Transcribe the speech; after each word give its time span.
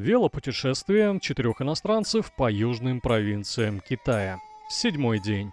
Велопутешествие 0.00 1.20
четырех 1.20 1.60
иностранцев 1.60 2.34
по 2.34 2.50
южным 2.50 3.02
провинциям 3.02 3.80
Китая. 3.80 4.38
Седьмой 4.70 5.20
день. 5.20 5.52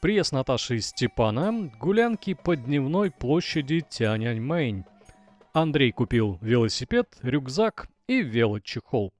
Приезд 0.00 0.32
Наташи 0.32 0.76
из 0.76 0.86
Степана, 0.86 1.70
гулянки 1.78 2.32
по 2.32 2.56
дневной 2.56 3.10
площади 3.10 3.84
Тяньаньмэнь. 3.86 4.84
Андрей 5.52 5.92
купил 5.92 6.38
велосипед, 6.40 7.14
рюкзак 7.20 7.90
и 8.06 8.22
велочехол. 8.22 9.12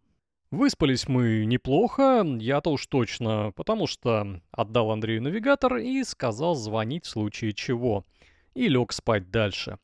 Выспались 0.50 1.08
мы 1.08 1.44
неплохо, 1.44 2.24
я-то 2.40 2.70
уж 2.70 2.86
точно, 2.86 3.52
потому 3.54 3.86
что 3.86 4.40
отдал 4.50 4.92
Андрею 4.92 5.20
навигатор 5.20 5.76
и 5.76 6.02
сказал 6.04 6.54
звонить 6.54 7.04
в 7.04 7.10
случае 7.10 7.52
чего. 7.52 8.06
И 8.54 8.68
лег 8.68 8.94
спать 8.94 9.30
дальше. 9.30 9.78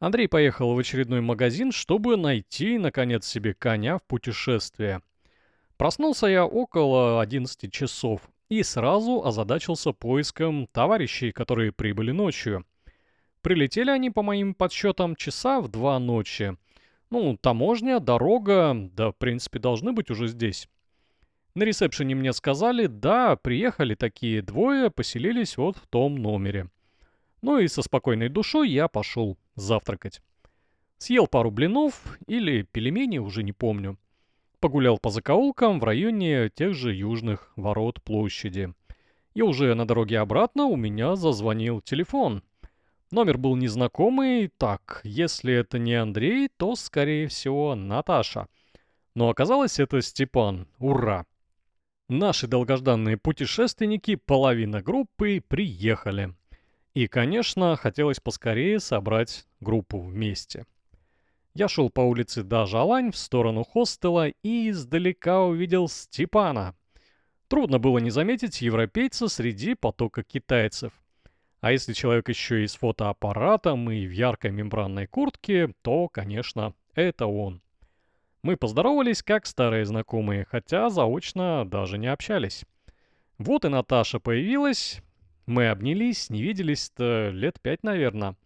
Андрей 0.00 0.28
поехал 0.28 0.74
в 0.74 0.78
очередной 0.78 1.20
магазин, 1.20 1.72
чтобы 1.72 2.16
найти, 2.16 2.78
наконец, 2.78 3.26
себе 3.26 3.52
коня 3.52 3.98
в 3.98 4.04
путешествие. 4.04 5.02
Проснулся 5.76 6.28
я 6.28 6.46
около 6.46 7.20
11 7.20 7.72
часов 7.72 8.20
и 8.48 8.62
сразу 8.62 9.24
озадачился 9.24 9.92
поиском 9.92 10.68
товарищей, 10.68 11.32
которые 11.32 11.72
прибыли 11.72 12.12
ночью. 12.12 12.64
Прилетели 13.42 13.90
они, 13.90 14.10
по 14.10 14.22
моим 14.22 14.54
подсчетам, 14.54 15.16
часа 15.16 15.60
в 15.60 15.68
два 15.68 15.98
ночи. 15.98 16.56
Ну, 17.10 17.36
таможня, 17.36 17.98
дорога, 17.98 18.74
да, 18.92 19.10
в 19.10 19.16
принципе, 19.16 19.58
должны 19.58 19.92
быть 19.92 20.10
уже 20.10 20.28
здесь. 20.28 20.68
На 21.54 21.64
ресепшене 21.64 22.14
мне 22.14 22.32
сказали, 22.32 22.86
да, 22.86 23.34
приехали 23.34 23.96
такие 23.96 24.42
двое, 24.42 24.90
поселились 24.90 25.56
вот 25.56 25.76
в 25.76 25.88
том 25.88 26.16
номере. 26.16 26.68
Ну 27.42 27.58
и 27.58 27.66
со 27.66 27.82
спокойной 27.82 28.28
душой 28.28 28.70
я 28.70 28.86
пошел 28.86 29.38
завтракать. 29.60 30.20
Съел 30.98 31.26
пару 31.26 31.50
блинов 31.50 32.18
или 32.26 32.62
пельменей, 32.62 33.18
уже 33.18 33.42
не 33.42 33.52
помню. 33.52 33.98
Погулял 34.60 34.98
по 34.98 35.10
закоулкам 35.10 35.78
в 35.78 35.84
районе 35.84 36.50
тех 36.50 36.74
же 36.74 36.92
южных 36.92 37.52
ворот 37.54 38.02
площади. 38.02 38.74
И 39.34 39.42
уже 39.42 39.74
на 39.74 39.86
дороге 39.86 40.18
обратно 40.18 40.64
у 40.64 40.74
меня 40.74 41.14
зазвонил 41.14 41.80
телефон. 41.80 42.42
Номер 43.10 43.38
был 43.38 43.56
незнакомый, 43.56 44.48
так, 44.48 45.00
если 45.04 45.54
это 45.54 45.78
не 45.78 45.94
Андрей, 45.94 46.48
то, 46.56 46.74
скорее 46.74 47.28
всего, 47.28 47.74
Наташа. 47.74 48.48
Но 49.14 49.30
оказалось, 49.30 49.78
это 49.78 50.02
Степан. 50.02 50.66
Ура! 50.78 51.24
Наши 52.08 52.46
долгожданные 52.46 53.16
путешественники, 53.16 54.16
половина 54.16 54.82
группы, 54.82 55.42
приехали. 55.46 56.34
И, 56.98 57.06
конечно, 57.06 57.76
хотелось 57.76 58.18
поскорее 58.18 58.80
собрать 58.80 59.46
группу 59.60 60.00
вместе. 60.00 60.66
Я 61.54 61.68
шел 61.68 61.90
по 61.90 62.00
улице 62.00 62.42
Дажалань 62.42 63.12
в 63.12 63.16
сторону 63.16 63.62
хостела 63.62 64.26
и 64.42 64.70
издалека 64.70 65.44
увидел 65.44 65.86
Степана. 65.86 66.74
Трудно 67.46 67.78
было 67.78 67.98
не 67.98 68.10
заметить 68.10 68.62
европейца 68.62 69.28
среди 69.28 69.76
потока 69.76 70.24
китайцев. 70.24 70.92
А 71.60 71.70
если 71.70 71.92
человек 71.92 72.30
еще 72.30 72.64
и 72.64 72.66
с 72.66 72.74
фотоаппаратом 72.74 73.88
и 73.92 74.04
в 74.04 74.10
яркой 74.10 74.50
мембранной 74.50 75.06
куртке, 75.06 75.72
то, 75.82 76.08
конечно, 76.08 76.74
это 76.96 77.26
он. 77.26 77.62
Мы 78.42 78.56
поздоровались 78.56 79.22
как 79.22 79.46
старые 79.46 79.84
знакомые, 79.84 80.46
хотя 80.50 80.90
заочно 80.90 81.64
даже 81.64 81.96
не 81.96 82.08
общались. 82.08 82.64
Вот 83.38 83.64
и 83.64 83.68
Наташа 83.68 84.18
появилась, 84.18 85.00
мы 85.48 85.68
обнялись, 85.68 86.30
не 86.30 86.42
виделись-то 86.42 87.30
лет 87.30 87.60
пять, 87.60 87.82
наверное. 87.82 88.36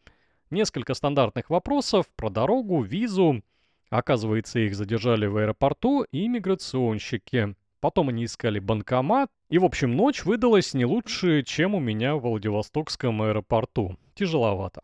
Несколько 0.50 0.94
стандартных 0.94 1.50
вопросов 1.50 2.06
про 2.14 2.30
дорогу, 2.30 2.82
визу. 2.82 3.42
Оказывается, 3.90 4.60
их 4.60 4.74
задержали 4.74 5.26
в 5.26 5.36
аэропорту 5.36 6.04
и 6.12 6.28
миграционщики. 6.28 7.56
Потом 7.80 8.08
они 8.08 8.24
искали 8.24 8.58
банкомат. 8.60 9.30
И, 9.50 9.58
в 9.58 9.64
общем, 9.64 9.96
ночь 9.96 10.24
выдалась 10.24 10.74
не 10.74 10.84
лучше, 10.84 11.42
чем 11.42 11.74
у 11.74 11.80
меня 11.80 12.14
в 12.14 12.20
Владивостокском 12.20 13.20
аэропорту. 13.22 13.98
Тяжеловато. 14.14 14.82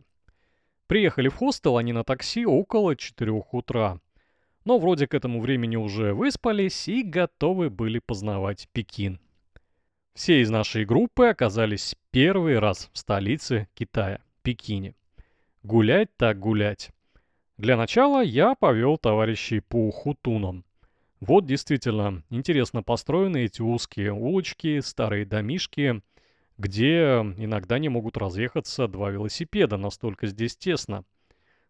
Приехали 0.87 1.29
в 1.29 1.35
хостел 1.35 1.77
они 1.77 1.93
на 1.93 2.03
такси 2.03 2.45
около 2.45 2.95
4 2.95 3.31
утра. 3.51 3.99
Но 4.65 4.77
вроде 4.77 5.07
к 5.07 5.13
этому 5.13 5.39
времени 5.39 5.77
уже 5.77 6.13
выспались 6.13 6.87
и 6.89 7.01
готовы 7.01 7.69
были 7.69 7.99
познавать 7.99 8.67
Пекин. 8.73 9.19
Все 10.13 10.41
из 10.41 10.49
нашей 10.49 10.85
группы 10.85 11.27
оказались 11.27 11.95
первый 12.11 12.59
раз 12.59 12.89
в 12.93 12.97
столице 12.97 13.67
Китая, 13.73 14.21
Пекине. 14.41 14.95
Гулять 15.63 16.15
так 16.17 16.39
гулять. 16.39 16.91
Для 17.57 17.77
начала 17.77 18.23
я 18.23 18.55
повел 18.55 18.97
товарищей 18.97 19.59
по 19.59 19.91
хутунам. 19.91 20.63
Вот 21.19 21.45
действительно 21.45 22.23
интересно 22.29 22.81
построены 22.81 23.43
эти 23.43 23.61
узкие 23.61 24.13
улочки, 24.13 24.79
старые 24.79 25.25
домишки, 25.25 26.01
где 26.57 27.19
иногда 27.37 27.77
не 27.79 27.89
могут 27.89 28.17
разъехаться 28.17 28.87
два 28.87 29.11
велосипеда, 29.11 29.77
настолько 29.77 30.27
здесь 30.27 30.55
тесно. 30.55 31.03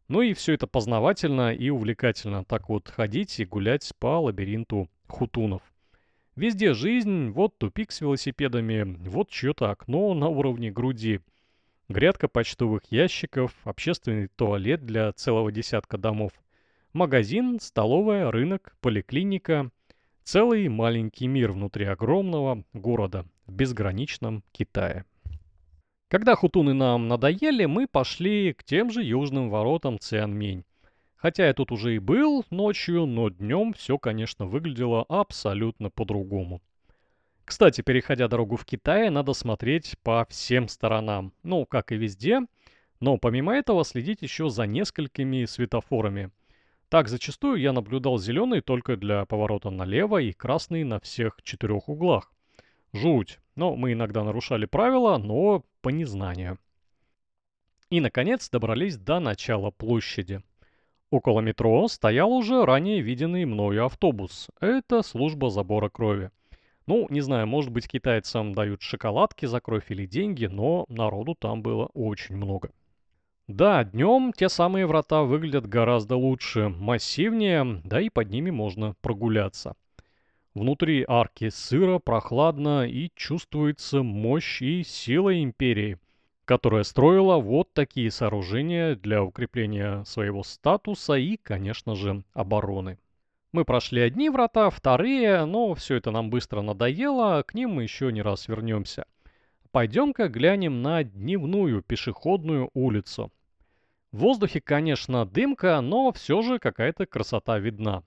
Ну 0.08 0.22
и 0.22 0.34
все 0.34 0.54
это 0.54 0.68
познавательно 0.68 1.54
и 1.54 1.70
увлекательно, 1.70 2.44
так 2.44 2.70
вот 2.70 2.90
ходить 2.90 3.40
и 3.40 3.46
гулять 3.46 3.92
по 4.00 4.20
лабиринту 4.20 4.90
хутунов. 5.08 5.62
Везде 6.40 6.74
жизнь, 6.74 7.32
вот 7.32 7.58
тупик 7.58 7.92
с 7.92 8.00
велосипедами, 8.00 8.96
вот 9.10 9.30
чье-то 9.30 9.72
окно 9.72 10.14
на 10.14 10.30
уровне 10.30 10.72
груди. 10.72 11.20
Грядка 11.90 12.30
почтовых 12.30 12.84
ящиков, 12.90 13.54
общественный 13.66 14.30
туалет 14.30 14.86
для 14.86 15.12
целого 15.12 15.52
десятка 15.52 15.98
домов. 15.98 16.32
Магазин, 16.94 17.60
столовая, 17.60 18.32
рынок, 18.32 18.74
поликлиника. 18.80 19.70
Целый 20.24 20.70
маленький 20.70 21.28
мир 21.28 21.52
внутри 21.52 21.84
огромного 21.84 22.64
города 22.72 23.26
в 23.46 23.52
безграничном 23.52 24.46
Китае. 24.54 25.04
Когда 26.08 26.36
хутуны 26.36 26.74
нам 26.74 27.10
надоели, 27.10 27.66
мы 27.66 27.86
пошли 27.86 28.54
к 28.54 28.64
тем 28.64 28.92
же 28.92 29.04
южным 29.04 29.50
воротам 29.50 30.00
Цианмень. 30.00 30.64
Хотя 31.22 31.48
я 31.48 31.54
тут 31.54 31.74
уже 31.74 31.96
и 31.96 32.00
был 32.00 32.46
ночью, 32.50 33.06
но 33.06 33.28
днем 33.28 33.74
все, 33.74 33.98
конечно, 33.98 34.46
выглядело 34.46 35.04
абсолютно 35.10 35.90
по-другому. 35.90 36.62
Кстати, 37.44 37.82
переходя 37.82 38.30
дорогу 38.30 38.56
в 38.56 38.64
Китае, 38.64 39.10
надо 39.10 39.34
смотреть 39.34 39.98
по 40.02 40.26
всем 40.30 40.70
сторонам. 40.70 41.34
Ну, 41.44 41.66
как 41.66 41.92
и 41.92 41.98
везде. 41.98 42.40
Но 43.02 43.18
помимо 43.18 43.54
этого 43.54 43.84
следить 43.84 44.22
еще 44.22 44.50
за 44.50 44.66
несколькими 44.66 45.44
светофорами. 45.44 46.32
Так, 46.88 47.10
зачастую 47.10 47.60
я 47.60 47.74
наблюдал 47.74 48.18
зеленый 48.18 48.62
только 48.62 48.96
для 48.96 49.26
поворота 49.26 49.72
налево 49.72 50.22
и 50.22 50.32
красный 50.32 50.86
на 50.86 51.02
всех 51.02 51.42
четырех 51.44 51.90
углах. 51.90 52.32
Жуть. 52.94 53.40
Но 53.56 53.76
мы 53.76 53.92
иногда 53.92 54.24
нарушали 54.24 54.66
правила, 54.66 55.18
но 55.18 55.66
по 55.82 55.90
незнанию. 55.90 56.60
И, 57.90 58.00
наконец, 58.00 58.50
добрались 58.50 58.96
до 58.96 59.20
начала 59.20 59.70
площади. 59.70 60.42
Около 61.12 61.40
метро 61.42 61.88
стоял 61.88 62.32
уже 62.32 62.66
ранее 62.66 63.02
виденный 63.02 63.46
мною 63.46 63.86
автобус. 63.86 64.48
Это 64.62 65.02
служба 65.02 65.50
забора 65.50 65.90
крови. 65.90 66.30
Ну, 66.86 67.08
не 67.10 67.22
знаю, 67.22 67.48
может 67.48 67.72
быть 67.72 67.88
китайцам 67.88 68.54
дают 68.54 68.84
шоколадки 68.84 69.48
за 69.48 69.60
кровь 69.60 69.90
или 69.90 70.06
деньги, 70.06 70.46
но 70.46 70.86
народу 70.88 71.36
там 71.36 71.64
было 71.64 71.88
очень 71.96 72.36
много. 72.36 72.72
Да, 73.48 73.84
днем 73.84 74.34
те 74.34 74.50
самые 74.50 74.86
врата 74.86 75.24
выглядят 75.24 75.68
гораздо 75.68 76.16
лучше, 76.16 76.70
массивнее, 76.70 77.82
да 77.84 78.00
и 78.00 78.10
под 78.10 78.30
ними 78.30 78.52
можно 78.52 78.94
прогуляться. 79.02 79.76
Внутри 80.54 81.04
арки 81.08 81.50
сыро, 81.50 81.98
прохладно 81.98 82.88
и 82.88 83.10
чувствуется 83.16 84.04
мощь 84.04 84.62
и 84.62 84.84
сила 84.84 85.42
империи– 85.42 85.98
которая 86.50 86.82
строила 86.82 87.38
вот 87.38 87.72
такие 87.74 88.10
сооружения 88.10 88.96
для 88.96 89.24
укрепления 89.24 90.04
своего 90.06 90.42
статуса 90.42 91.14
и, 91.14 91.38
конечно 91.38 91.96
же, 91.96 92.24
обороны. 92.34 92.98
Мы 93.52 93.66
прошли 93.66 94.02
одни 94.02 94.32
врата, 94.32 94.72
вторые, 94.72 95.46
но 95.46 95.76
все 95.76 95.98
это 95.98 96.10
нам 96.10 96.32
быстро 96.32 96.64
надоело, 96.64 97.44
к 97.44 97.54
ним 97.54 97.76
мы 97.76 97.84
еще 97.84 98.12
не 98.12 98.24
раз 98.24 98.48
вернемся. 98.48 99.06
Пойдем-ка 99.70 100.28
глянем 100.28 100.82
на 100.82 101.04
дневную 101.04 101.84
пешеходную 101.84 102.72
улицу. 102.74 103.32
В 104.12 104.18
воздухе, 104.18 104.60
конечно, 104.60 105.28
дымка, 105.28 105.80
но 105.82 106.12
все 106.12 106.42
же 106.42 106.58
какая-то 106.58 107.06
красота 107.06 107.60
видна. 107.60 108.02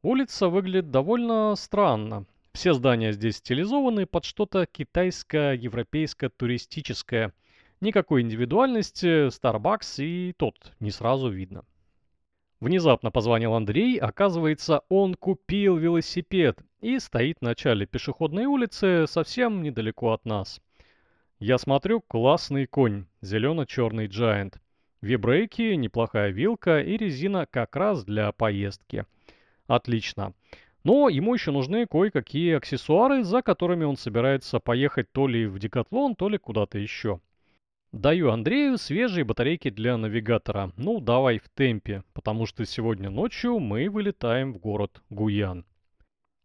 Улица 0.00 0.48
выглядит 0.48 0.90
довольно 0.90 1.54
странно. 1.54 2.24
Все 2.54 2.72
здания 2.72 3.12
здесь 3.12 3.36
стилизованы 3.36 4.06
под 4.06 4.24
что-то 4.24 4.64
китайско-европейско-туристическое– 4.64 7.34
Никакой 7.84 8.22
индивидуальности, 8.22 9.28
Starbucks 9.28 10.02
и 10.02 10.32
тот 10.32 10.72
не 10.80 10.90
сразу 10.90 11.28
видно. 11.28 11.66
Внезапно 12.58 13.10
позвонил 13.10 13.52
Андрей, 13.52 13.98
оказывается, 13.98 14.80
он 14.88 15.14
купил 15.14 15.76
велосипед 15.76 16.58
и 16.80 16.98
стоит 16.98 17.40
в 17.40 17.42
начале 17.42 17.84
пешеходной 17.84 18.46
улицы 18.46 19.04
совсем 19.06 19.62
недалеко 19.62 20.12
от 20.12 20.24
нас. 20.24 20.62
Я 21.38 21.58
смотрю, 21.58 22.00
классный 22.00 22.64
конь, 22.64 23.04
зелено-черный 23.20 24.06
Giant. 24.06 24.54
Вибрейки, 25.02 25.74
неплохая 25.74 26.30
вилка 26.30 26.80
и 26.80 26.96
резина 26.96 27.44
как 27.44 27.76
раз 27.76 28.02
для 28.06 28.32
поездки. 28.32 29.04
Отлично. 29.66 30.32
Но 30.84 31.10
ему 31.10 31.34
еще 31.34 31.50
нужны 31.50 31.86
кое-какие 31.86 32.54
аксессуары, 32.54 33.24
за 33.24 33.42
которыми 33.42 33.84
он 33.84 33.98
собирается 33.98 34.58
поехать 34.58 35.12
то 35.12 35.28
ли 35.28 35.44
в 35.44 35.58
Декатлон, 35.58 36.14
то 36.14 36.30
ли 36.30 36.38
куда-то 36.38 36.78
еще. 36.78 37.20
Даю 37.94 38.32
Андрею 38.32 38.76
свежие 38.76 39.24
батарейки 39.24 39.70
для 39.70 39.96
навигатора. 39.96 40.72
Ну, 40.76 40.98
давай 40.98 41.38
в 41.38 41.48
темпе, 41.48 42.02
потому 42.12 42.44
что 42.44 42.66
сегодня 42.66 43.08
ночью 43.08 43.60
мы 43.60 43.88
вылетаем 43.88 44.52
в 44.52 44.58
город 44.58 45.00
Гуян. 45.10 45.64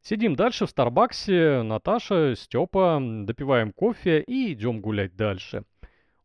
Сидим 0.04 0.36
дальше 0.36 0.68
в 0.68 0.70
Старбаксе, 0.70 1.64
Наташа, 1.64 2.36
Степа, 2.36 3.02
допиваем 3.02 3.74
кофе 3.74 4.22
и 4.22 4.54
идем 4.54 4.80
гулять 4.80 5.16
дальше. 5.16 5.64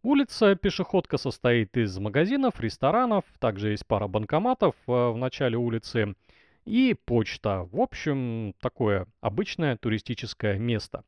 Улица 0.02 0.56
пешеходка 0.56 1.16
состоит 1.16 1.74
из 1.78 1.98
магазинов, 1.98 2.60
ресторанов, 2.60 3.24
также 3.38 3.70
есть 3.70 3.86
пара 3.86 4.06
банкоматов 4.06 4.74
э, 4.86 4.92
в 4.92 5.16
начале 5.16 5.56
улицы 5.56 6.16
и 6.66 6.94
почта. 7.06 7.66
В 7.72 7.80
общем, 7.80 8.54
такое 8.60 9.06
обычное 9.22 9.78
туристическое 9.78 10.58
место. 10.58 11.02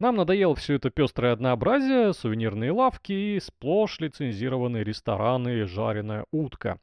Нам 0.00 0.16
надоело 0.16 0.56
все 0.56 0.74
это 0.74 0.90
пестрое 0.90 1.32
однообразие, 1.32 2.12
сувенирные 2.12 2.72
лавки 2.72 3.12
и 3.12 3.40
сплошь 3.40 4.00
лицензированные 4.00 4.82
рестораны, 4.82 5.66
жареная 5.66 6.26
утка. 6.32 6.80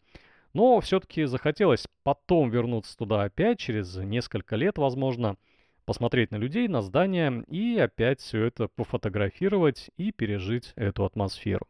Но 0.54 0.80
все-таки 0.80 1.26
захотелось 1.26 1.88
потом 2.04 2.50
вернуться 2.50 2.98
туда 2.98 3.24
опять, 3.24 3.60
через 3.60 3.96
несколько 3.98 4.56
лет, 4.56 4.78
возможно, 4.78 5.36
посмотреть 5.86 6.32
на 6.32 6.38
людей, 6.38 6.68
на 6.68 6.82
здания 6.82 7.44
и 7.48 7.78
опять 7.78 8.22
все 8.22 8.46
это 8.46 8.70
пофотографировать 8.70 9.90
и 9.98 10.12
пережить 10.12 10.72
эту 10.76 11.06
атмосферу. 11.06 11.68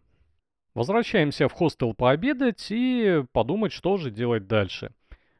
Возвращаемся 0.74 1.48
в 1.48 1.54
хостел 1.54 1.94
пообедать 1.94 2.68
и 2.70 3.24
подумать, 3.34 3.72
что 3.72 3.98
же 3.98 4.10
делать 4.10 4.48
дальше. 4.48 4.92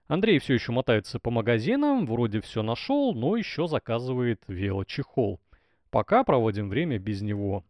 Андрей 0.08 0.40
все 0.40 0.56
еще 0.56 0.72
мотается 0.72 1.20
по 1.20 1.32
магазинам, 1.32 2.06
вроде 2.06 2.42
все 2.42 2.64
нашел, 2.64 3.14
но 3.14 3.38
еще 3.38 3.68
заказывает 3.68 4.44
велочехол. 4.48 5.40
Пока 5.92 6.24
проводим 6.24 6.70
время 6.70 6.98
без 6.98 7.22
него. 7.22 7.64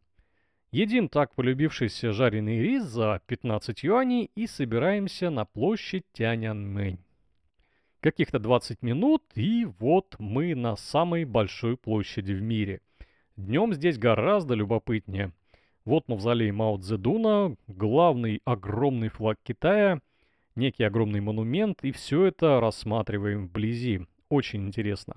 Едим 0.71 1.09
так 1.09 1.35
полюбившийся 1.35 2.13
жареный 2.13 2.61
рис 2.61 2.83
за 2.83 3.21
15 3.25 3.83
юаней 3.83 4.31
и 4.35 4.47
собираемся 4.47 5.29
на 5.29 5.43
площадь 5.43 6.05
Тяньаньмэнь. 6.13 6.99
Каких-то 7.99 8.39
20 8.39 8.81
минут, 8.81 9.23
и 9.35 9.65
вот 9.79 10.15
мы 10.17 10.55
на 10.55 10.75
самой 10.75 11.25
большой 11.25 11.75
площади 11.75 12.31
в 12.31 12.41
мире. 12.41 12.81
Днем 13.35 13.73
здесь 13.73 13.97
гораздо 13.97 14.53
любопытнее. 14.53 15.33
Вот 15.83 16.07
мавзолей 16.07 16.51
Мао 16.51 16.77
Цзэдуна, 16.77 17.57
главный 17.67 18.41
огромный 18.45 19.09
флаг 19.09 19.39
Китая— 19.43 19.99
некий 20.55 20.83
огромный 20.83 21.21
монумент, 21.21 21.79
и 21.83 21.91
все 21.91 22.25
это 22.25 22.59
рассматриваем 22.59 23.47
вблизи. 23.47 24.05
Очень 24.29 24.67
интересно. 24.67 25.15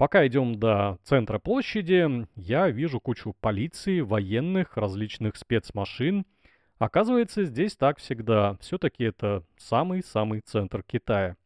Пока 0.00 0.26
идем 0.26 0.54
до 0.54 0.96
центра 1.02 1.38
площади, 1.38 2.26
я 2.34 2.70
вижу 2.70 3.00
кучу 3.00 3.36
полиции, 3.38 4.00
военных, 4.00 4.78
различных 4.78 5.36
спецмашин. 5.36 6.24
Оказывается, 6.78 7.44
здесь 7.44 7.76
так 7.76 7.98
всегда. 7.98 8.56
Все-таки 8.62 9.04
это 9.04 9.44
самый-самый 9.58 10.40
центр 10.40 10.82
Китая. 10.82 11.36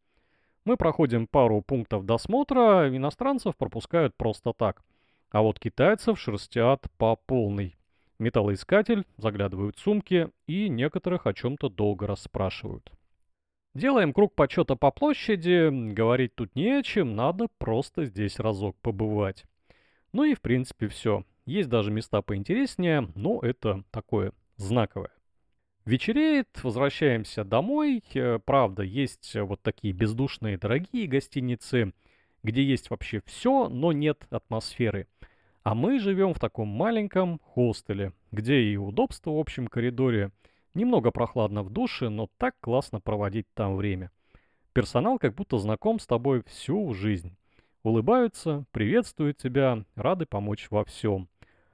Мы 0.63 0.77
проходим 0.77 1.27
пару 1.27 1.61
пунктов 1.61 2.05
досмотра, 2.05 2.87
иностранцев 2.95 3.57
пропускают 3.57 4.15
просто 4.15 4.53
так. 4.53 4.83
А 5.31 5.41
вот 5.41 5.59
китайцев 5.59 6.17
шерстят 6.17 6.87
по 6.97 7.17
полной 7.17 7.75
металлоискатель, 8.19 9.05
заглядывают 9.17 9.75
в 9.75 9.81
сумки 9.81 10.29
и 10.47 10.69
некоторых 10.69 11.27
о 11.27 11.33
чем-то 11.33 11.67
долго 11.67 12.07
расспрашивают. 12.07 12.89
Делаем 13.75 14.13
круг 14.13 14.33
почета 14.33 14.77
по 14.77 14.89
площади, 14.89 15.69
говорить 15.91 16.33
тут 16.33 16.55
не 16.55 16.79
о 16.79 16.81
чем, 16.81 17.13
надо 17.13 17.49
просто 17.57 18.05
здесь 18.05 18.39
разок 18.39 18.77
побывать. 18.81 19.43
Ну 20.13 20.23
и 20.23 20.33
в 20.33 20.39
принципе 20.39 20.87
все. 20.87 21.25
Есть 21.45 21.67
даже 21.67 21.91
места 21.91 22.21
поинтереснее, 22.21 23.09
но 23.15 23.41
это 23.41 23.83
такое 23.91 24.31
знаковое. 24.55 25.11
Вечереет, 25.83 26.47
возвращаемся 26.63 27.43
домой. 27.43 28.01
Э, 28.13 28.39
правда, 28.39 28.81
есть 28.81 29.35
вот 29.35 29.61
такие 29.61 29.93
бездушные 29.93 30.57
дорогие 30.57 31.05
гостиницы, 31.05 31.91
где 32.43 32.63
есть 32.63 32.89
вообще 32.89 33.21
все, 33.25 33.67
но 33.67 33.91
нет 33.91 34.25
атмосферы. 34.29 35.07
А 35.63 35.75
мы 35.75 35.99
живем 35.99 36.33
в 36.33 36.39
таком 36.39 36.69
маленьком 36.69 37.41
хостеле, 37.43 38.13
где 38.31 38.61
и 38.61 38.77
удобство 38.77 39.31
в 39.31 39.37
общем 39.37 39.67
коридоре, 39.67 40.31
немного 40.75 41.11
прохладно 41.11 41.63
в 41.63 41.69
душе, 41.71 42.09
но 42.09 42.29
так 42.37 42.55
классно 42.59 42.99
проводить 42.99 43.47
там 43.53 43.75
время. 43.75 44.11
Персонал 44.73 45.17
как 45.17 45.33
будто 45.33 45.57
знаком 45.57 45.99
с 45.99 46.05
тобой 46.05 46.43
всю 46.45 46.93
жизнь. 46.93 47.35
Улыбаются, 47.83 48.65
приветствуют 48.71 49.37
тебя, 49.37 49.85
рады 49.95 50.25
помочь 50.25 50.67
во 50.69 50.83
всем. 50.83 51.29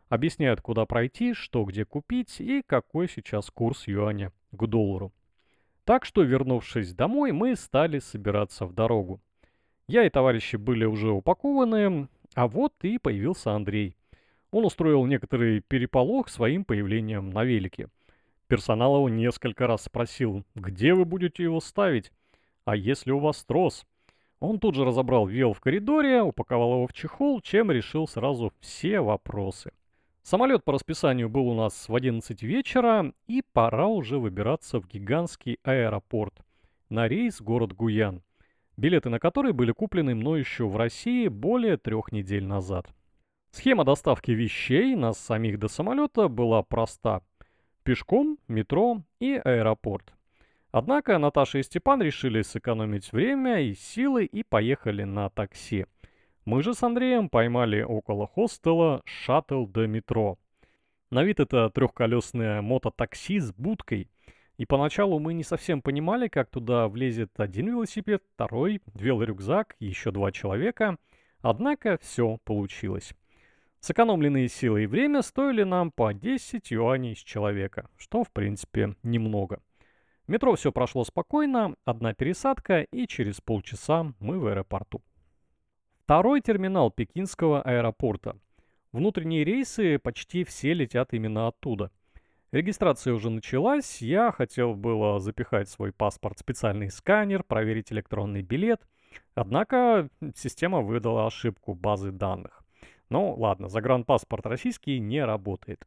Объясняют, 0.09 0.61
куда 0.61 0.85
пройти, 0.85 1.33
что 1.33 1.63
где 1.63 1.85
купить 1.85 2.39
и 2.39 2.61
какой 2.65 3.07
сейчас 3.09 3.49
курс 3.49 3.87
юаня 3.87 4.31
к 4.51 4.67
доллару. 4.67 5.11
Так 5.85 6.05
что, 6.05 6.21
вернувшись 6.21 6.93
домой, 6.93 7.31
мы 7.31 7.55
стали 7.55 7.99
собираться 7.99 8.65
в 8.65 8.73
дорогу. 8.73 9.19
Я 9.87 10.05
и 10.05 10.09
товарищи 10.09 10.57
были 10.57 10.85
уже 10.85 11.11
упакованы, 11.11 12.07
а 12.35 12.47
вот 12.47 12.73
и 12.81 12.97
появился 12.97 13.53
Андрей. 13.53 13.95
Он 14.51 14.65
устроил 14.65 15.05
некоторый 15.05 15.61
переполох 15.61 16.29
своим 16.29 16.65
появлением 16.65 17.29
на 17.29 17.43
велике. 17.43 17.87
Персонал 18.51 18.97
его 18.97 19.07
несколько 19.07 19.65
раз 19.65 19.83
спросил, 19.83 20.43
где 20.55 20.93
вы 20.93 21.05
будете 21.05 21.41
его 21.41 21.61
ставить, 21.61 22.11
а 22.65 22.75
если 22.75 23.11
у 23.11 23.19
вас 23.19 23.45
трос? 23.45 23.85
Он 24.41 24.59
тут 24.59 24.75
же 24.75 24.83
разобрал 24.83 25.25
вел 25.25 25.53
в 25.53 25.61
коридоре, 25.61 26.21
упаковал 26.21 26.73
его 26.73 26.87
в 26.87 26.91
чехол, 26.91 27.39
чем 27.39 27.71
решил 27.71 28.09
сразу 28.09 28.51
все 28.59 28.99
вопросы. 28.99 29.71
Самолет 30.21 30.65
по 30.65 30.73
расписанию 30.73 31.29
был 31.29 31.47
у 31.47 31.53
нас 31.53 31.87
в 31.87 31.95
11 31.95 32.43
вечера, 32.43 33.13
и 33.25 33.41
пора 33.53 33.87
уже 33.87 34.19
выбираться 34.19 34.81
в 34.81 34.85
гигантский 34.85 35.57
аэропорт 35.63 36.33
на 36.89 37.07
рейс 37.07 37.39
город 37.39 37.71
Гуян 37.71 38.21
билеты 38.75 39.07
на 39.07 39.19
которые 39.19 39.53
были 39.53 39.71
куплены 39.71 40.13
мной 40.13 40.41
еще 40.41 40.67
в 40.67 40.75
России 40.75 41.29
более 41.29 41.77
трех 41.77 42.11
недель 42.11 42.43
назад. 42.43 42.93
Схема 43.51 43.85
доставки 43.85 44.31
вещей 44.31 44.93
нас 44.97 45.17
самих 45.17 45.57
до 45.57 45.69
самолета 45.69 46.27
была 46.27 46.63
проста. 46.63 47.21
Пешком, 47.83 48.37
метро 48.47 49.01
и 49.19 49.33
аэропорт. 49.35 50.13
Однако 50.71 51.17
Наташа 51.17 51.59
и 51.59 51.63
Степан 51.63 52.01
решили 52.01 52.41
сэкономить 52.41 53.11
время 53.11 53.61
и 53.61 53.73
силы 53.73 54.25
и 54.25 54.43
поехали 54.43 55.03
на 55.03 55.29
такси. 55.29 55.85
Мы 56.45 56.63
же 56.63 56.73
с 56.73 56.81
Андреем 56.83 57.29
поймали 57.29 57.81
около 57.81 58.27
хостела 58.27 59.01
шаттл 59.05 59.65
до 59.65 59.87
метро. 59.87 60.37
На 61.09 61.23
вид 61.23 61.39
это 61.39 61.69
трехколесное 61.69 62.61
мототакси 62.61 63.39
с 63.39 63.53
будкой– 63.53 64.09
и 64.61 64.65
поначалу 64.67 65.17
мы 65.17 65.33
не 65.33 65.43
совсем 65.43 65.81
понимали, 65.81 66.27
как 66.27 66.51
туда 66.51 66.87
влезет 66.87 67.31
один 67.39 67.69
велосипед, 67.69 68.21
второй, 68.35 68.79
велорюкзак, 68.93 69.75
еще 69.79 70.11
два 70.11 70.31
человека. 70.31 70.97
Однако 71.41 71.97
все 71.99 72.37
получилось. 72.43 73.15
Сэкономленные 73.81 74.47
силы 74.47 74.83
и 74.83 74.87
время 74.87 75.21
стоили 75.21 75.63
нам 75.63 75.91
по 75.91 76.13
10 76.13 76.71
юаней 76.71 77.15
с 77.15 77.19
человека, 77.19 77.89
что 77.97 78.23
в 78.23 78.31
принципе 78.31 78.95
немного. 79.03 79.61
В 80.27 80.31
метро 80.31 80.55
все 80.55 80.71
прошло 80.71 81.03
спокойно, 81.03 81.75
одна 81.83 82.13
пересадка 82.13 82.81
и 82.81 83.07
через 83.07 83.41
полчаса 83.41 84.13
мы 84.19 84.39
в 84.39 84.47
аэропорту. 84.47 85.01
Второй 86.03 86.41
терминал 86.41 86.91
пекинского 86.91 87.61
аэропорта. 87.61 88.37
Внутренние 88.91 89.43
рейсы 89.43 89.99
почти 89.99 90.43
все 90.43 90.73
летят 90.73 91.13
именно 91.13 91.47
оттуда– 91.47 91.91
Регистрация 92.51 93.13
уже 93.13 93.29
началась, 93.29 94.01
я 94.01 94.33
хотел 94.33 94.75
было 94.75 95.21
запихать 95.21 95.69
свой 95.69 95.93
паспорт 95.93 96.35
в 96.35 96.41
специальный 96.41 96.91
сканер, 96.91 97.43
проверить 97.43 97.93
электронный 97.93 98.41
билет, 98.41 98.81
однако 99.35 100.09
система 100.35 100.81
выдала 100.81 101.27
ошибку 101.27 101.73
базы 101.73 102.11
данных. 102.11 102.60
Ну 103.11 103.33
ладно, 103.33 103.67
загранпаспорт 103.67 104.45
российский 104.45 104.97
не 104.97 105.25
работает. 105.25 105.85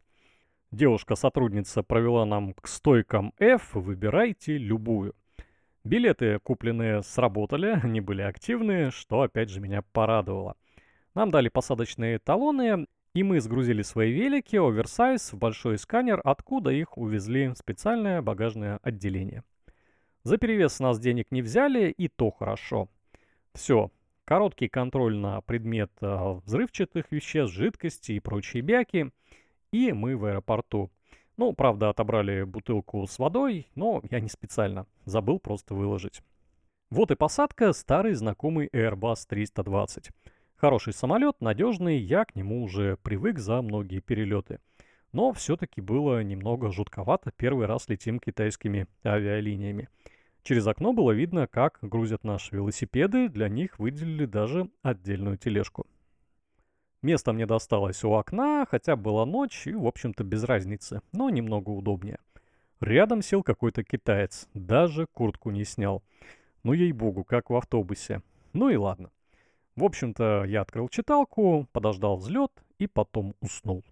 Девушка-сотрудница 0.72 1.82
провела 1.82 2.26
нам 2.26 2.52
к 2.52 2.68
стойкам 2.68 3.32
F, 3.38 3.72
выбирайте 3.72 4.58
любую. 4.58 5.14
Билеты, 5.84 6.38
купленные, 6.40 7.02
сработали, 7.02 7.80
они 7.82 8.02
были 8.02 8.20
активные, 8.20 8.90
что 8.90 9.22
опять 9.22 9.48
же 9.48 9.62
меня 9.62 9.80
порадовало. 9.80 10.56
Нам 11.14 11.30
дали 11.30 11.48
посадочные 11.48 12.18
талоны, 12.18 12.86
и 13.14 13.22
мы 13.22 13.40
сгрузили 13.40 13.80
свои 13.80 14.12
велики, 14.12 14.56
оверсайз, 14.56 15.32
в 15.32 15.38
большой 15.38 15.78
сканер, 15.78 16.20
откуда 16.24 16.72
их 16.72 16.98
увезли 16.98 17.48
в 17.48 17.54
специальное 17.54 18.20
багажное 18.20 18.80
отделение. 18.82 19.44
За 20.24 20.36
перевес 20.36 20.78
нас 20.78 21.00
денег 21.00 21.30
не 21.30 21.40
взяли, 21.40 21.88
и 21.88 22.08
то 22.08 22.30
хорошо. 22.30 22.90
Все, 23.54 23.90
короткий 24.24 24.68
контроль 24.68 25.16
на 25.16 25.40
предмет 25.40 25.90
э, 26.00 26.40
взрывчатых 26.44 27.10
веществ, 27.10 27.54
жидкости 27.54 28.12
и 28.12 28.20
прочие 28.20 28.62
бяки, 28.62 29.10
и 29.72 29.92
мы 29.92 30.16
в 30.16 30.24
аэропорту. 30.24 30.90
Ну, 31.36 31.52
правда, 31.52 31.90
отобрали 31.90 32.44
бутылку 32.44 33.06
с 33.06 33.18
водой, 33.18 33.66
но 33.74 34.02
я 34.10 34.20
не 34.20 34.28
специально, 34.28 34.86
забыл 35.04 35.38
просто 35.40 35.74
выложить. 35.74 36.22
Вот 36.90 37.10
и 37.10 37.16
посадка 37.16 37.72
старый 37.72 38.14
знакомый 38.14 38.68
Airbus 38.68 39.26
320. 39.28 40.10
Хороший 40.54 40.92
самолет, 40.92 41.40
надежный, 41.40 41.98
я 41.98 42.24
к 42.24 42.36
нему 42.36 42.62
уже 42.62 42.96
привык 43.02 43.38
за 43.38 43.60
многие 43.62 44.00
перелеты. 44.00 44.60
Но 45.12 45.32
все-таки 45.32 45.80
было 45.80 46.22
немного 46.22 46.70
жутковато, 46.70 47.32
первый 47.36 47.66
раз 47.66 47.88
летим 47.88 48.20
китайскими 48.20 48.86
авиалиниями. 49.04 49.88
Через 50.44 50.66
окно 50.66 50.92
было 50.92 51.12
видно, 51.12 51.46
как 51.46 51.78
грузят 51.80 52.22
наши 52.22 52.54
велосипеды, 52.54 53.30
для 53.30 53.48
них 53.48 53.78
выделили 53.78 54.26
даже 54.26 54.68
отдельную 54.82 55.38
тележку. 55.38 55.86
Место 57.00 57.32
мне 57.32 57.46
досталось 57.46 58.04
у 58.04 58.12
окна, 58.12 58.66
хотя 58.70 58.94
была 58.94 59.24
ночь 59.24 59.66
и, 59.66 59.72
в 59.72 59.86
общем-то, 59.86 60.22
без 60.22 60.44
разницы, 60.44 61.00
но 61.12 61.30
немного 61.30 61.70
удобнее. 61.70 62.18
Рядом 62.80 63.22
сел 63.22 63.42
какой-то 63.42 63.84
китаец, 63.84 64.46
даже 64.52 65.06
куртку 65.06 65.50
не 65.50 65.64
снял. 65.64 66.02
Ну, 66.62 66.74
ей-богу, 66.74 67.24
как 67.24 67.48
в 67.48 67.56
автобусе. 67.56 68.20
Ну 68.52 68.68
и 68.68 68.76
ладно. 68.76 69.10
В 69.76 69.84
общем-то, 69.84 70.44
я 70.44 70.60
открыл 70.60 70.90
читалку, 70.90 71.66
подождал 71.72 72.16
взлет 72.16 72.52
и 72.78 72.86
потом 72.86 73.34
уснул. 73.40 73.82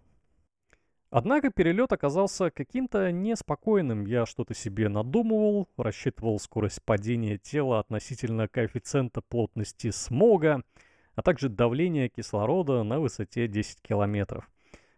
Однако 1.12 1.50
перелет 1.50 1.92
оказался 1.92 2.50
каким-то 2.50 3.12
неспокойным. 3.12 4.06
Я 4.06 4.26
что-то 4.26 4.54
себе 4.54 4.88
надумывал, 4.88 5.68
рассчитывал 5.76 6.40
скорость 6.40 6.82
падения 6.82 7.38
тела 7.38 7.78
относительно 7.78 8.48
коэффициента 8.48 9.20
плотности 9.20 9.90
смога, 9.90 10.64
а 11.14 11.22
также 11.22 11.48
давление 11.48 12.08
кислорода 12.08 12.82
на 12.82 12.98
высоте 12.98 13.46
10 13.46 13.82
километров. 13.82 14.50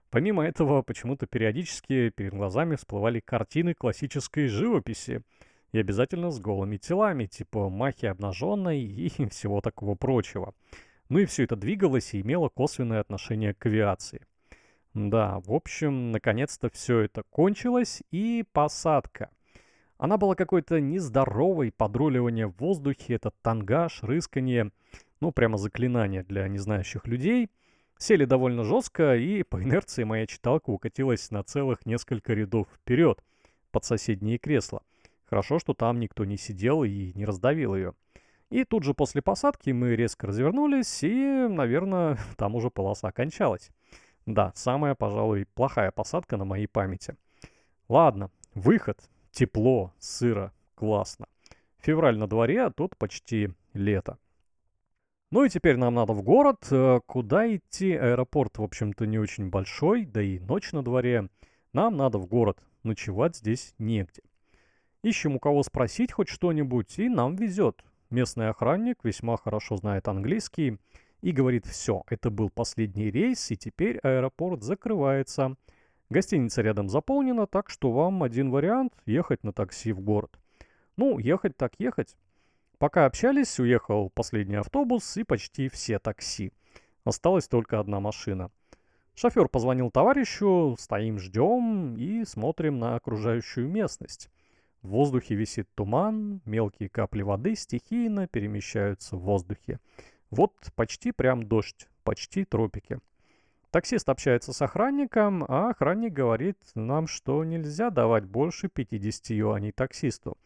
Помимо 0.08 0.46
этого, 0.46 0.82
почему-то 0.82 1.26
периодически 1.26 2.08
перед 2.10 2.32
глазами 2.32 2.76
всплывали 2.76 3.20
картины 3.20 3.74
классической 3.74 4.46
живописи– 4.46 5.20
и 5.74 5.78
обязательно 5.78 6.30
с 6.30 6.38
голыми 6.38 6.76
телами, 6.76 7.26
типа 7.26 7.68
махи 7.68 8.06
обнаженной 8.06 8.80
и 8.80 9.08
всего 9.30 9.60
такого 9.60 9.96
прочего. 9.96 10.54
Ну 11.08 11.18
и 11.18 11.24
все 11.24 11.42
это 11.42 11.56
двигалось 11.56 12.14
и 12.14 12.20
имело 12.20 12.48
косвенное 12.48 13.00
отношение 13.00 13.54
к 13.54 13.66
авиации. 13.66 14.24
Да, 14.94 15.40
в 15.40 15.52
общем, 15.52 16.12
наконец-то 16.12 16.70
все 16.70 17.00
это 17.00 17.24
кончилось, 17.24 18.02
и 18.12 18.44
посадка. 18.52 19.30
Она 19.98 20.18
была 20.18 20.36
какой-то 20.36 20.80
нездоровой, 20.80 21.72
подруливание 21.72 22.46
в 22.46 22.56
воздухе, 22.58 23.14
это 23.14 23.32
тангаж, 23.42 24.04
рысканье, 24.04 24.70
ну 25.20 25.32
прямо 25.32 25.58
заклинание 25.58 26.22
для 26.22 26.46
незнающих 26.46 27.06
людей. 27.06 27.50
Сели 27.98 28.24
довольно 28.24 28.62
жестко, 28.62 29.16
и 29.16 29.42
по 29.42 29.60
инерции 29.60 30.04
моя 30.04 30.26
читалка 30.26 30.70
укатилась 30.70 31.30
на 31.32 31.42
целых 31.42 31.86
несколько 31.86 32.32
рядов 32.32 32.68
вперед, 32.72 33.20
под 33.72 33.84
соседние 33.84 34.38
кресла. 34.38 34.82
Хорошо, 35.26 35.58
что 35.58 35.74
там 35.74 35.98
никто 35.98 36.24
не 36.24 36.36
сидел 36.36 36.84
и 36.84 37.12
не 37.14 37.24
раздавил 37.24 37.74
ее. 37.74 37.94
И 38.50 38.62
тут 38.62 38.84
же 38.84 38.94
после 38.94 39.22
посадки 39.22 39.70
мы 39.70 39.96
резко 39.96 40.28
развернулись, 40.28 41.02
и, 41.02 41.48
наверное, 41.48 42.18
там 42.36 42.54
уже 42.54 42.70
полоса 42.70 43.10
кончалась. 43.10 43.70
Да, 44.26 44.52
самая, 44.54 44.94
пожалуй, 44.94 45.46
плохая 45.54 45.90
посадка 45.90 46.36
на 46.36 46.44
моей 46.44 46.66
памяти. 46.66 47.16
Ладно, 47.88 48.30
выход. 48.54 48.98
Тепло, 49.30 49.92
сыро, 49.98 50.52
классно. 50.74 51.26
Февраль 51.78 52.16
на 52.16 52.26
дворе, 52.28 52.62
а 52.62 52.70
тут 52.70 52.96
почти 52.96 53.50
лето. 53.72 54.18
Ну 55.30 55.44
и 55.44 55.48
теперь 55.48 55.76
нам 55.76 55.94
надо 55.94 56.12
в 56.12 56.22
город. 56.22 56.66
Э, 56.70 57.00
куда 57.04 57.52
идти? 57.54 57.92
Аэропорт, 57.92 58.58
в 58.58 58.62
общем-то, 58.62 59.04
не 59.06 59.18
очень 59.18 59.50
большой, 59.50 60.04
да 60.04 60.22
и 60.22 60.38
ночь 60.38 60.72
на 60.72 60.84
дворе. 60.84 61.28
Нам 61.72 61.96
надо 61.96 62.18
в 62.18 62.26
город. 62.26 62.64
Ночевать 62.84 63.36
здесь 63.36 63.74
негде. 63.78 64.22
Ищем 65.02 65.36
у 65.36 65.40
кого 65.40 65.62
спросить 65.64 66.12
хоть 66.12 66.28
что-нибудь, 66.28 66.98
и 66.98 67.08
нам 67.08 67.34
везет. 67.34 67.82
Местный 68.10 68.48
охранник 68.48 68.98
весьма 69.02 69.36
хорошо 69.36 69.76
знает 69.76 70.06
английский 70.06 70.78
и 71.24 71.32
говорит 71.32 71.64
«все, 71.64 72.02
это 72.10 72.28
был 72.28 72.50
последний 72.50 73.10
рейс, 73.10 73.50
и 73.50 73.56
теперь 73.56 73.98
аэропорт 74.02 74.62
закрывается». 74.62 75.56
Гостиница 76.10 76.60
рядом 76.60 76.90
заполнена, 76.90 77.46
так 77.46 77.70
что 77.70 77.92
вам 77.92 78.22
один 78.22 78.50
вариант– 78.50 78.92
ехать 79.06 79.42
на 79.42 79.54
такси 79.54 79.92
в 79.92 80.00
город. 80.00 80.38
Ну, 80.98 81.18
ехать 81.18 81.56
так 81.56 81.72
ехать. 81.78 82.14
Пока 82.76 83.06
общались, 83.06 83.58
уехал 83.58 84.10
последний 84.10 84.56
автобус 84.56 85.16
и 85.16 85.24
почти 85.24 85.70
все 85.70 85.98
такси. 85.98 86.52
Осталась 87.04 87.48
только 87.48 87.80
одна 87.80 88.00
машина. 88.00 88.50
Шофер 89.14 89.48
позвонил 89.48 89.90
товарищу, 89.90 90.76
стоим, 90.78 91.18
ждем 91.18 91.96
и 91.96 92.26
смотрим 92.26 92.78
на 92.78 92.96
окружающую 92.96 93.66
местность. 93.66 94.28
В 94.82 94.88
воздухе 94.88 95.36
висит 95.36 95.70
туман, 95.74 96.42
мелкие 96.44 96.90
капли 96.90 97.22
воды 97.22 97.54
стихийно 97.54 98.28
перемещаются 98.28 99.16
в 99.16 99.20
воздухе. 99.20 99.80
Вот 100.34 100.52
почти 100.74 101.12
прям 101.12 101.44
дождь, 101.44 101.86
почти 102.02 102.44
тропики. 102.44 102.98
Таксист 103.70 104.08
общается 104.08 104.52
с 104.52 104.60
охранником, 104.62 105.44
а 105.46 105.70
охранник 105.70 106.12
говорит 106.12 106.58
нам, 106.74 107.06
что 107.06 107.44
нельзя 107.44 107.90
давать 107.90 108.24
больше 108.24 108.68
50 108.68 109.30
юаней 109.30 109.70
таксисту. 109.70 110.36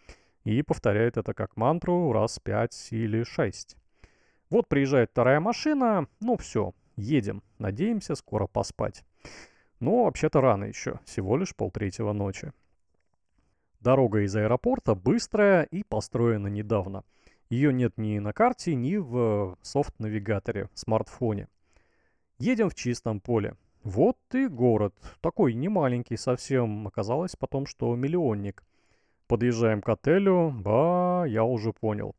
И 0.44 0.60
повторяет 0.60 1.16
это 1.16 1.32
как 1.32 1.56
мантру 1.56 2.12
раз 2.12 2.38
5 2.38 2.88
или 2.90 3.22
6. 3.22 3.76
Вот 4.50 4.68
приезжает 4.68 5.08
вторая 5.12 5.40
машина, 5.40 6.06
ну 6.20 6.36
все, 6.36 6.74
едем, 6.96 7.42
надеемся 7.58 8.14
скоро 8.14 8.46
поспать. 8.46 9.04
Но 9.80 10.04
вообще-то 10.04 10.42
рано 10.42 10.64
еще, 10.64 11.00
всего 11.06 11.38
лишь 11.38 11.56
полтретьего 11.56 12.12
ночи. 12.12 12.52
Дорога 13.80 14.20
из 14.20 14.36
аэропорта 14.36 14.94
быстрая 14.94 15.62
и 15.62 15.82
построена 15.82 16.48
недавно. 16.48 17.04
Ее 17.50 17.72
нет 17.72 17.94
ни 17.96 18.18
на 18.18 18.32
карте, 18.32 18.74
ни 18.74 18.96
в 18.96 19.56
софт-навигаторе, 19.62 20.68
смартфоне. 20.74 21.48
Едем 22.38 22.68
в 22.68 22.74
чистом 22.74 23.20
поле. 23.20 23.56
Вот 23.82 24.18
и 24.32 24.46
город. 24.46 24.94
Такой 25.20 25.54
немаленький 25.54 26.18
совсем. 26.18 26.86
Оказалось 26.86 27.36
потом, 27.36 27.66
что 27.66 27.94
миллионник. 27.96 28.62
Подъезжаем 29.26 29.80
к 29.80 29.88
отелю. 29.88 30.50
Ба, 30.50 31.24
я 31.26 31.44
уже 31.44 31.72
понял. 31.72 32.14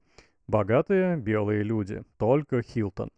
Богатые 0.48 1.16
белые 1.16 1.64
люди. 1.64 2.04
Только 2.18 2.64
Хилтон. 2.64 3.12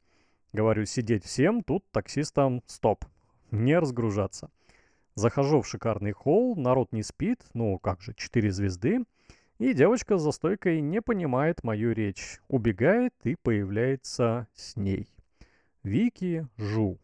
Говорю, 0.54 0.86
сидеть 0.86 1.24
всем, 1.24 1.64
тут 1.64 1.90
таксистам 1.92 2.62
стоп. 2.66 3.06
Не 3.52 3.80
разгружаться. 3.80 4.50
Захожу 5.16 5.62
в 5.62 5.68
шикарный 5.68 6.12
холл, 6.12 6.56
народ 6.56 6.92
не 6.92 7.04
спит, 7.04 7.42
ну 7.54 7.80
как 7.80 8.02
же, 8.02 8.14
четыре 8.14 8.52
звезды. 8.52 9.06
И 9.62 9.76
девочка 9.76 10.18
за 10.18 10.32
стойкой 10.32 10.82
не 10.82 11.04
понимает 11.04 11.64
мою 11.64 11.92
речь, 11.92 12.40
убегает 12.48 13.14
и 13.24 13.36
появляется 13.36 14.48
с 14.56 14.76
ней. 14.76 15.08
Вики 15.84 16.48
Жу. 16.58 16.98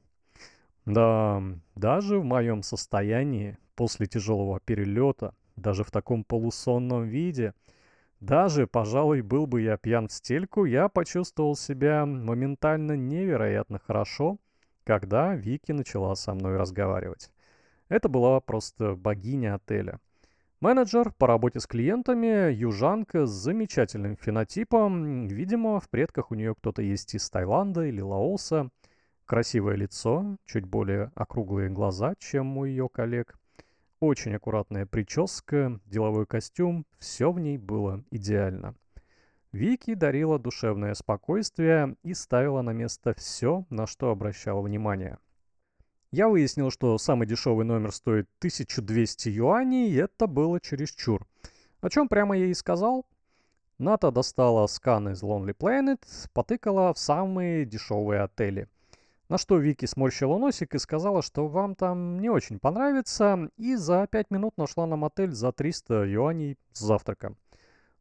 Да, 0.84 1.44
даже 1.76 2.18
в 2.18 2.24
моем 2.24 2.64
состоянии, 2.64 3.60
после 3.76 4.08
тяжелого 4.08 4.60
перелета, 4.60 5.36
даже 5.56 5.84
в 5.84 5.92
таком 5.92 6.24
полусонном 6.24 7.04
виде, 7.04 7.54
даже, 8.22 8.66
пожалуй, 8.66 9.22
был 9.22 9.46
бы 9.46 9.62
я 9.62 9.78
пьян 9.78 10.08
в 10.08 10.12
стельку, 10.12 10.66
я 10.66 10.90
почувствовал 10.90 11.56
себя 11.56 12.08
моментально 12.08 12.94
невероятно 12.94 13.78
хорошо, 13.78 14.40
когда 14.84 15.36
Вики 15.36 15.74
начала 15.74 16.16
со 16.16 16.34
мной 16.34 16.58
разговаривать. 16.58 17.32
Это 17.88 18.10
была 18.10 18.40
просто 18.40 18.96
богиня 18.96 19.54
отеля. 19.54 20.00
Менеджер 20.60 21.12
по 21.12 21.28
работе 21.28 21.60
с 21.60 21.68
клиентами, 21.68 22.52
южанка 22.52 23.28
с 23.28 23.30
замечательным 23.30 24.16
фенотипом. 24.16 25.28
Видимо, 25.28 25.80
в 25.80 25.88
предках 25.88 26.32
у 26.32 26.36
нее 26.36 26.56
кто-то 26.56 26.82
есть 26.82 27.14
из 27.14 27.30
Таиланда 27.30 27.86
или 27.86 28.02
Лаоса. 28.02 28.72
Красивое 29.26 29.76
лицо, 29.76 30.38
чуть 30.46 30.66
более 30.66 31.12
округлые 31.14 31.70
глаза, 31.70 32.16
чем 32.18 32.58
у 32.58 32.66
ее 32.66 32.90
коллег. 32.90 33.38
Очень 34.00 34.34
аккуратная 34.34 34.88
прическа, 34.88 35.80
деловой 35.86 36.26
костюм, 36.26 36.88
все 36.98 37.32
в 37.32 37.40
ней 37.40 37.60
было 37.60 38.04
идеально. 38.10 38.74
Вики 39.52 39.94
дарила 39.94 40.40
душевное 40.40 40.96
спокойствие 40.96 41.96
и 42.02 42.16
ставила 42.16 42.64
на 42.64 42.72
место 42.72 43.14
все, 43.14 43.68
на 43.70 43.86
что 43.86 44.10
обращала 44.10 44.62
внимание. 44.62 45.20
Я 46.12 46.30
выяснил, 46.30 46.72
что 46.72 46.98
самый 46.98 47.28
дешевый 47.28 47.66
номер 47.66 47.92
стоит 47.92 48.30
1200 48.40 49.28
юаней, 49.28 49.90
и 49.90 49.96
это 49.96 50.26
было 50.28 50.60
чересчур. 50.62 51.28
О 51.82 51.90
чем 51.90 52.08
прямо 52.08 52.38
я 52.38 52.46
и 52.46 52.54
сказал. 52.54 53.06
Ната 53.78 54.10
достала 54.12 54.66
скан 54.68 55.10
из 55.10 55.22
Lonely 55.22 55.56
Planet, 55.56 56.00
потыкала 56.34 56.94
в 56.94 56.98
самые 56.98 57.66
дешевые 57.66 58.22
отели. 58.22 58.70
На 59.28 59.38
что 59.38 59.58
Вики 59.58 59.86
сморщила 59.86 60.38
носик 60.38 60.74
и 60.74 60.80
сказала, 60.80 61.22
что 61.22 61.48
вам 61.48 61.76
там 61.76 62.20
не 62.20 62.30
очень 62.30 62.60
понравится, 62.60 63.50
и 63.58 63.76
за 63.76 64.08
5 64.08 64.32
минут 64.32 64.58
нашла 64.58 64.88
нам 64.88 65.04
отель 65.04 65.32
за 65.32 65.52
300 65.52 66.06
юаней 66.06 66.58
с 66.72 66.80
завтраком. 66.80 67.36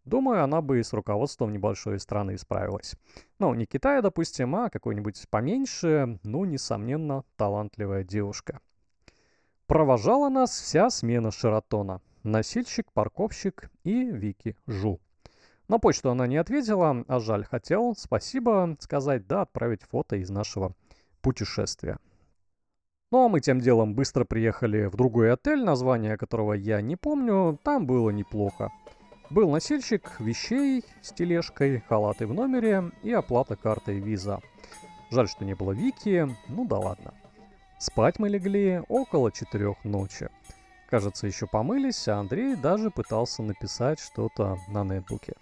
Думаю, 0.06 0.44
она 0.44 0.62
бы 0.62 0.78
и 0.78 0.84
с 0.84 0.92
руководством 0.92 1.52
небольшой 1.52 1.98
страны 1.98 2.38
справилась. 2.38 2.94
Ну, 3.40 3.52
не 3.54 3.66
Китая, 3.66 4.02
допустим, 4.02 4.54
а 4.54 4.70
какой-нибудь 4.70 5.28
поменьше, 5.28 6.20
ну, 6.22 6.44
несомненно, 6.44 7.24
талантливая 7.36 8.04
девушка. 8.04 8.60
Провожала 9.66 10.28
нас 10.28 10.50
вся 10.52 10.90
смена 10.90 11.32
Шератона. 11.32 12.00
Носильщик, 12.22 12.92
парковщик 12.92 13.68
и 13.82 14.04
Вики 14.04 14.56
Жу. 14.68 15.00
На 15.66 15.80
почту 15.80 16.10
она 16.10 16.28
не 16.28 16.36
ответила, 16.36 17.04
а 17.08 17.18
жаль, 17.18 17.44
хотел 17.44 17.96
спасибо 17.96 18.76
сказать, 18.78 19.26
да, 19.26 19.42
отправить 19.42 19.82
фото 19.82 20.14
из 20.14 20.30
нашего 20.30 20.76
путешествия. 21.20 21.98
Ну 23.10 23.24
а 23.24 23.28
мы 23.28 23.40
тем 23.40 23.60
делом 23.60 23.96
быстро 23.96 24.24
приехали 24.24 24.86
в 24.86 24.94
другой 24.94 25.32
отель, 25.32 25.64
название 25.64 26.16
которого 26.16 26.52
я 26.52 26.80
не 26.80 26.94
помню, 26.94 27.58
там 27.64 27.86
было 27.86 28.10
неплохо. 28.10 28.70
Был 29.28 29.50
носильщик 29.50 30.20
вещей 30.20 30.84
с 31.02 31.12
тележкой, 31.12 31.82
халаты 31.88 32.26
в 32.26 32.34
номере 32.34 32.92
и 33.02 33.12
оплата 33.12 33.56
картой 33.56 33.98
виза. 33.98 34.40
Жаль, 35.10 35.28
что 35.28 35.44
не 35.44 35.54
было 35.54 35.72
Вики, 35.72 36.28
ну 36.48 36.64
да 36.64 36.78
ладно. 36.78 37.12
Спать 37.78 38.18
мы 38.18 38.28
легли 38.28 38.82
около 38.88 39.32
четырех 39.32 39.84
ночи. 39.84 40.28
Кажется, 40.88 41.26
еще 41.26 41.46
помылись, 41.46 42.06
а 42.06 42.18
Андрей 42.18 42.54
даже 42.54 42.90
пытался 42.90 43.42
написать 43.42 43.98
что-то 43.98 44.58
на 44.68 44.84
нетбуке. 44.84 45.34